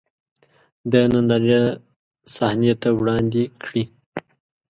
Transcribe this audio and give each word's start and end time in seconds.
د 0.91 0.93
نندارې 1.11 1.61
صحنې 2.35 2.73
ته 2.81 2.89
وړاندې 2.99 3.43
کړي. 3.63 3.83